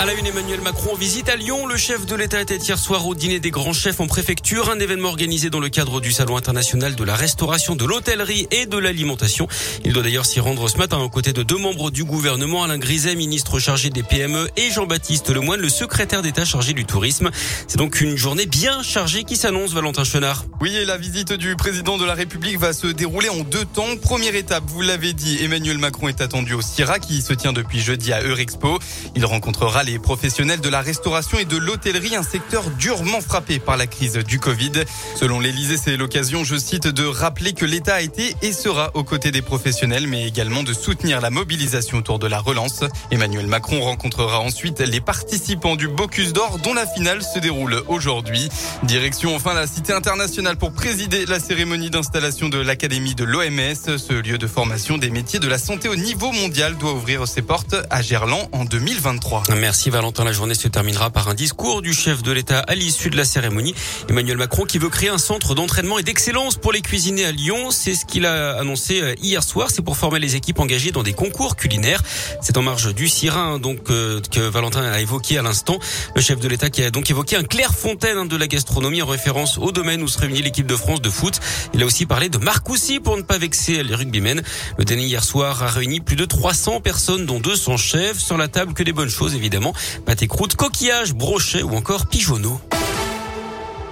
À 0.00 0.04
la 0.04 0.14
une, 0.14 0.26
Emmanuel 0.26 0.60
Macron 0.60 0.94
visite 0.94 1.28
à 1.28 1.34
Lyon. 1.34 1.66
Le 1.66 1.76
chef 1.76 2.06
de 2.06 2.14
l'État 2.14 2.40
était 2.40 2.56
hier 2.56 2.78
soir 2.78 3.04
au 3.08 3.16
dîner 3.16 3.40
des 3.40 3.50
grands 3.50 3.72
chefs 3.72 3.98
en 3.98 4.06
préfecture, 4.06 4.70
un 4.70 4.78
événement 4.78 5.08
organisé 5.08 5.50
dans 5.50 5.58
le 5.58 5.68
cadre 5.70 6.00
du 6.00 6.12
Salon 6.12 6.36
international 6.36 6.94
de 6.94 7.02
la 7.02 7.16
restauration, 7.16 7.74
de 7.74 7.84
l'hôtellerie 7.84 8.46
et 8.52 8.66
de 8.66 8.78
l'alimentation. 8.78 9.48
Il 9.84 9.92
doit 9.92 10.04
d'ailleurs 10.04 10.24
s'y 10.24 10.38
rendre 10.38 10.68
ce 10.68 10.76
matin 10.76 10.98
aux 10.98 11.08
côtés 11.08 11.32
de 11.32 11.42
deux 11.42 11.56
membres 11.56 11.90
du 11.90 12.04
gouvernement, 12.04 12.62
Alain 12.62 12.78
Griset, 12.78 13.16
ministre 13.16 13.58
chargé 13.58 13.90
des 13.90 14.04
PME, 14.04 14.48
et 14.56 14.70
Jean-Baptiste 14.70 15.30
Lemoyne, 15.30 15.60
le 15.60 15.68
secrétaire 15.68 16.22
d'État 16.22 16.44
chargé 16.44 16.74
du 16.74 16.84
tourisme. 16.84 17.30
C'est 17.66 17.78
donc 17.78 18.00
une 18.00 18.14
journée 18.14 18.46
bien 18.46 18.84
chargée 18.84 19.24
qui 19.24 19.34
s'annonce, 19.34 19.72
Valentin 19.72 20.04
Chenard. 20.04 20.44
Oui, 20.60 20.76
et 20.76 20.84
la 20.84 20.96
visite 20.96 21.32
du 21.32 21.56
président 21.56 21.98
de 21.98 22.04
la 22.04 22.14
République 22.14 22.60
va 22.60 22.72
se 22.72 22.86
dérouler 22.86 23.30
en 23.30 23.40
deux 23.40 23.64
temps. 23.64 23.96
Première 24.00 24.36
étape, 24.36 24.62
vous 24.68 24.80
l'avez 24.80 25.12
dit, 25.12 25.42
Emmanuel 25.42 25.78
Macron 25.78 26.06
est 26.06 26.20
attendu 26.20 26.54
au 26.54 26.62
CIRA 26.62 27.00
qui 27.00 27.20
se 27.20 27.32
tient 27.32 27.52
depuis 27.52 27.80
jeudi 27.80 28.12
à 28.12 28.22
Eurexpo. 28.22 28.78
Il 29.16 29.26
rencontrera 29.26 29.82
les 29.88 29.98
professionnels 29.98 30.60
de 30.60 30.68
la 30.68 30.82
restauration 30.82 31.38
et 31.38 31.46
de 31.46 31.56
l'hôtellerie, 31.56 32.14
un 32.14 32.22
secteur 32.22 32.68
durement 32.78 33.20
frappé 33.22 33.58
par 33.58 33.78
la 33.78 33.86
crise 33.86 34.18
du 34.18 34.38
Covid. 34.38 34.72
Selon 35.14 35.40
l'Elysée, 35.40 35.78
c'est 35.82 35.96
l'occasion, 35.96 36.44
je 36.44 36.56
cite, 36.56 36.88
de 36.88 37.04
rappeler 37.04 37.54
que 37.54 37.64
l'État 37.64 37.94
a 37.94 38.00
été 38.02 38.34
et 38.42 38.52
sera 38.52 38.90
aux 38.94 39.04
côtés 39.04 39.30
des 39.30 39.40
professionnels, 39.40 40.06
mais 40.06 40.26
également 40.28 40.62
de 40.62 40.74
soutenir 40.74 41.22
la 41.22 41.30
mobilisation 41.30 41.98
autour 41.98 42.18
de 42.18 42.26
la 42.26 42.38
relance. 42.38 42.84
Emmanuel 43.10 43.46
Macron 43.46 43.80
rencontrera 43.80 44.40
ensuite 44.40 44.80
les 44.80 45.00
participants 45.00 45.76
du 45.76 45.88
Bocuse 45.88 46.34
d'Or, 46.34 46.58
dont 46.58 46.74
la 46.74 46.86
finale 46.86 47.22
se 47.22 47.38
déroule 47.38 47.82
aujourd'hui. 47.88 48.50
Direction 48.82 49.34
enfin 49.34 49.54
la 49.54 49.66
Cité 49.66 49.94
internationale 49.94 50.56
pour 50.56 50.72
présider 50.72 51.24
la 51.24 51.40
cérémonie 51.40 51.88
d'installation 51.88 52.48
de 52.48 52.58
l'Académie 52.58 53.14
de 53.14 53.24
l'OMS. 53.24 53.96
Ce 53.96 54.12
lieu 54.12 54.36
de 54.36 54.46
formation 54.46 54.98
des 54.98 55.10
métiers 55.10 55.38
de 55.38 55.48
la 55.48 55.58
santé 55.58 55.88
au 55.88 55.96
niveau 55.96 56.30
mondial 56.32 56.76
doit 56.76 56.92
ouvrir 56.92 57.26
ses 57.26 57.42
portes 57.42 57.76
à 57.90 58.02
Gerland 58.02 58.48
en 58.52 58.64
2023. 58.64 59.44
Merci 59.58 59.77
Valentin. 59.86 60.24
La 60.24 60.32
journée 60.32 60.54
se 60.54 60.66
terminera 60.66 61.10
par 61.10 61.28
un 61.28 61.34
discours 61.34 61.80
du 61.80 61.94
chef 61.94 62.22
de 62.22 62.32
l'État 62.32 62.58
à 62.58 62.74
l'issue 62.74 63.10
de 63.10 63.16
la 63.16 63.24
cérémonie. 63.24 63.74
Emmanuel 64.08 64.36
Macron 64.36 64.64
qui 64.64 64.78
veut 64.78 64.88
créer 64.88 65.08
un 65.08 65.18
centre 65.18 65.54
d'entraînement 65.54 65.98
et 65.98 66.02
d'excellence 66.02 66.56
pour 66.56 66.72
les 66.72 66.82
cuisiniers 66.82 67.26
à 67.26 67.32
Lyon. 67.32 67.70
C'est 67.70 67.94
ce 67.94 68.04
qu'il 68.04 68.26
a 68.26 68.58
annoncé 68.58 69.00
euh, 69.00 69.14
hier 69.22 69.42
soir. 69.42 69.68
C'est 69.70 69.82
pour 69.82 69.96
former 69.96 70.18
les 70.18 70.34
équipes 70.34 70.58
engagées 70.58 70.90
dans 70.90 71.04
des 71.04 71.12
concours 71.12 71.54
culinaires. 71.54 72.02
C'est 72.42 72.56
en 72.56 72.62
marge 72.62 72.92
du 72.92 73.08
Sirin 73.08 73.60
donc 73.60 73.90
euh, 73.90 74.20
que 74.32 74.40
Valentin 74.40 74.82
a 74.82 75.00
évoqué 75.00 75.38
à 75.38 75.42
l'instant. 75.42 75.78
Le 76.16 76.20
chef 76.20 76.40
de 76.40 76.48
l'État 76.48 76.70
qui 76.70 76.82
a 76.82 76.90
donc 76.90 77.08
évoqué 77.08 77.36
un 77.36 77.44
Clairefontaine 77.44 78.26
de 78.26 78.36
la 78.36 78.48
gastronomie 78.48 79.00
en 79.00 79.06
référence 79.06 79.58
au 79.58 79.70
domaine 79.70 80.02
où 80.02 80.08
se 80.08 80.18
réunit 80.18 80.42
l'équipe 80.42 80.66
de 80.66 80.76
France 80.76 81.00
de 81.00 81.10
foot. 81.10 81.38
Il 81.72 81.82
a 81.82 81.86
aussi 81.86 82.04
parlé 82.04 82.28
de 82.28 82.38
Marcoussis 82.38 82.98
pour 82.98 83.16
ne 83.16 83.22
pas 83.22 83.38
vexer 83.38 83.84
les 83.84 83.94
rugbymen. 83.94 84.42
Le 84.76 84.84
dernier 84.84 85.04
hier 85.04 85.22
soir 85.22 85.62
a 85.62 85.68
réuni 85.68 86.00
plus 86.00 86.16
de 86.16 86.24
300 86.24 86.80
personnes 86.80 87.26
dont 87.26 87.38
200 87.38 87.76
chefs. 87.76 88.18
Sur 88.18 88.36
la 88.36 88.48
table 88.48 88.74
que 88.74 88.82
des 88.82 88.92
bonnes 88.92 89.08
choses 89.08 89.36
évidemment 89.36 89.67
pâté 90.04 90.26
croûte, 90.26 90.56
coquillage, 90.56 91.14
brochet 91.14 91.62
ou 91.62 91.74
encore 91.74 92.06
pigeonneau. 92.06 92.60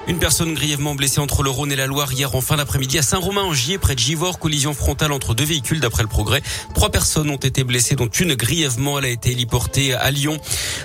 Une 0.08 0.20
personne 0.20 0.54
grièvement 0.54 0.94
blessée 0.94 1.18
entre 1.18 1.42
le 1.42 1.50
Rhône 1.50 1.72
et 1.72 1.76
la 1.76 1.86
Loire 1.86 2.12
hier 2.12 2.32
en 2.36 2.40
fin 2.40 2.58
d'après-midi 2.58 2.96
à 2.96 3.02
Saint-Romain-en-Gier 3.02 3.78
près 3.78 3.96
de 3.96 3.98
Givors. 3.98 4.38
Collision 4.38 4.72
frontale 4.72 5.10
entre 5.10 5.34
deux 5.34 5.44
véhicules 5.44 5.80
d'après 5.80 6.04
le 6.04 6.08
progrès. 6.08 6.42
Trois 6.74 6.90
personnes 6.90 7.28
ont 7.28 7.34
été 7.36 7.64
blessées 7.64 7.96
dont 7.96 8.06
une 8.06 8.36
grièvement. 8.36 9.00
Elle 9.00 9.06
a 9.06 9.08
été 9.08 9.32
héliportée 9.32 9.94
à 9.94 10.12
Lyon. 10.12 10.38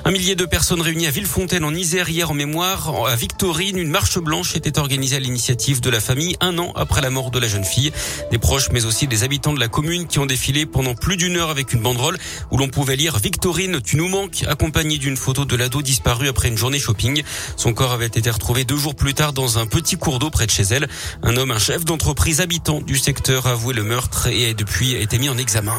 Un 0.06 0.12
millier 0.12 0.34
de 0.34 0.44
personnes 0.46 0.82
réunies 0.82 1.06
à 1.06 1.12
Villefontaine 1.12 1.64
en 1.64 1.76
Isère 1.76 2.10
hier 2.10 2.32
en 2.32 2.34
mémoire. 2.34 3.06
À 3.06 3.16
Victorine, 3.16 3.78
une 3.78 3.92
marche 3.92 4.18
blanche 4.18 4.56
était 4.56 4.80
organisée 4.80 5.18
à 5.18 5.20
l'initiative 5.20 5.82
de 5.82 5.92
la 5.92 6.00
famille 6.00 6.36
un 6.42 6.58
an 6.58 6.74
après 6.76 7.02
la 7.02 7.12
mort 7.12 7.30
de 7.30 7.38
la 7.38 7.48
jeune 7.48 7.64
fille. 7.64 7.92
Des 8.32 8.40
proches 8.40 8.72
mais 8.72 8.86
aussi 8.86 9.06
des 9.06 9.24
habitants 9.24 9.54
de 9.54 9.60
la 9.60 9.68
commune 9.68 10.08
qui 10.08 10.18
ont 10.18 10.26
défilé 10.26 10.66
pendant 10.66 10.96
plus 10.96 11.18
d'une 11.18 11.38
heure 11.38 11.52
avec 11.52 11.74
une 11.74 11.82
banderole 11.82 12.18
où 12.50 12.58
l'on 12.58 12.70
pouvait 12.70 12.96
lire 12.96 13.20
Victorine, 13.20 13.82
tu 13.84 13.98
nous 13.98 14.08
manques, 14.08 14.46
accompagnée 14.48 14.98
d'une 14.98 15.16
photo 15.16 15.46
de 15.46 15.56
l'ado 15.56 15.84
disparu 15.84 16.28
après 16.28 16.48
une 16.48 16.58
journée 16.58 16.80
shopping. 16.80 17.22
Son 17.56 17.74
corps 17.74 17.92
avait 17.92 18.08
été 18.08 18.28
retrouvé 18.28 18.64
deux 18.64 18.78
jours 18.78 18.96
plus 18.96 19.11
tard 19.14 19.34
dans 19.34 19.58
un 19.58 19.66
petit 19.66 19.98
cours 19.98 20.20
d'eau 20.20 20.30
près 20.30 20.46
de 20.46 20.52
chez 20.52 20.64
elle. 20.64 20.88
Un 21.24 21.38
homme, 21.38 21.52
un 21.52 21.60
chef 21.60 21.86
d'entreprise 21.86 22.42
habitant 22.42 22.82
du 22.82 22.98
secteur 22.98 23.48
a 23.48 23.52
avoué 23.52 23.74
le 23.74 23.84
meurtre 23.84 24.28
et 24.28 24.50
a 24.50 24.54
depuis 24.54 24.94
été 24.94 25.18
mis 25.18 25.30
en 25.30 25.38
examen. 25.38 25.76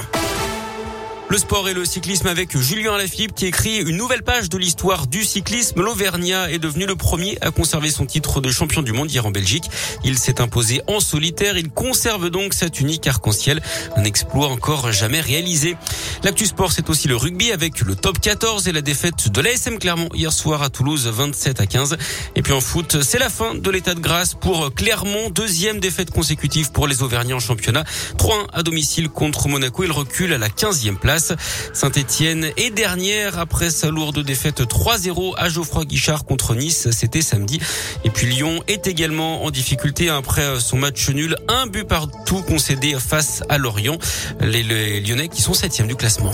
Le 1.33 1.39
sport 1.39 1.67
et 1.67 1.73
le 1.73 1.87
cyclisme 1.87 2.27
avec 2.27 2.59
Julien 2.59 2.93
Alaphilippe 2.93 3.35
qui 3.35 3.47
écrit 3.47 3.79
une 3.79 3.97
nouvelle 3.97 4.23
page 4.23 4.51
de 4.51 4.59
l'histoire 4.59 5.07
du 5.07 5.25
cyclisme. 5.25 5.81
L'Auvergnat 5.81 6.51
est 6.51 6.59
devenu 6.59 6.85
le 6.85 6.95
premier 6.95 7.39
à 7.41 7.51
conserver 7.51 7.91
son 7.91 8.05
titre 8.05 8.43
de 8.43 8.51
champion 8.51 8.83
du 8.83 8.93
monde 8.93 9.11
hier 9.11 9.25
en 9.25 9.31
Belgique. 9.31 9.65
Il 10.05 10.19
s'est 10.19 10.43
imposé 10.43 10.83
en 10.89 11.01
solitaire. 11.01 11.57
Il 11.57 11.71
conserve 11.71 12.29
donc 12.29 12.53
cette 12.53 12.81
unique 12.81 13.07
arc-en-ciel. 13.07 13.63
Un 13.97 14.05
exploit 14.05 14.49
encore 14.49 14.93
jamais 14.93 15.23
réalisé. 15.23 15.75
L'actu 16.23 16.45
sport, 16.45 16.71
c'est 16.71 16.91
aussi 16.91 17.09
le 17.09 17.17
rugby 17.17 17.51
avec 17.51 17.81
le 17.81 17.95
top 17.95 18.21
14 18.21 18.69
et 18.69 18.73
la 18.73 18.83
défaite 18.83 19.31
de 19.31 19.41
l'ASM 19.41 19.79
Clermont 19.79 20.11
hier 20.13 20.35
soir 20.35 20.63
à 20.63 20.69
Toulouse 20.69 21.07
27 21.07 21.63
à 21.63 21.67
15. 21.67 21.97
Et 22.37 22.43
puis 22.43 22.53
en 22.53 22.61
foot, 22.61 22.99
c'est 23.01 23.19
la 23.19 23.31
fin 23.31 23.55
de 23.55 23.71
l'état 23.71 23.95
de 23.95 24.01
grâce 24.01 24.35
pour 24.35 24.75
Clermont. 24.75 25.31
Deuxième 25.31 25.81
défaite 25.81 26.11
consécutive 26.11 26.73
pour 26.73 26.87
les 26.87 27.03
Auvergnats 27.03 27.37
en 27.37 27.41
championnat. 27.41 27.85
3-1 28.19 28.49
à 28.53 28.63
domicile 28.63 29.09
contre 29.09 29.49
Monaco. 29.49 29.83
Il 29.83 29.93
recule 29.93 30.35
à 30.35 30.39
la 30.39 30.51
15e 30.51 30.97
place. 30.97 31.22
Saint-Etienne 31.73 32.51
est 32.57 32.71
dernière 32.71 33.39
après 33.39 33.71
sa 33.71 33.91
lourde 33.91 34.21
défaite 34.21 34.61
3-0 34.61 35.35
à 35.37 35.49
Geoffroy 35.49 35.85
Guichard 35.85 36.25
contre 36.25 36.55
Nice. 36.55 36.89
C'était 36.91 37.23
samedi. 37.23 37.61
Et 38.05 38.11
puis 38.11 38.27
Lyon 38.27 38.63
est 38.69 38.87
également 38.87 39.45
en 39.45 39.51
difficulté 39.51 40.09
après 40.09 40.61
son 40.61 40.79
match 40.79 41.09
nul. 41.11 41.37
Un 41.49 41.67
but 41.67 41.85
partout 41.85 42.43
concédé 42.43 42.95
face 42.99 43.43
à 43.49 43.59
Lorient. 43.59 43.99
Les, 44.41 45.01
Lyonnais 45.01 45.29
qui 45.29 45.43
sont 45.43 45.55
septième 45.55 45.89
du 45.89 45.97
classement. 45.97 46.33